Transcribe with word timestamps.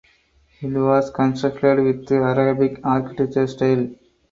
It 0.63 0.67
was 0.69 1.11
constructed 1.11 1.79
with 1.79 2.11
Arabic 2.11 2.79
architecture 2.83 3.45
style. 3.45 3.87